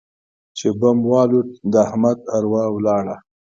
[0.57, 3.15] چې بم والوت؛ د احمد اروا ولاړه.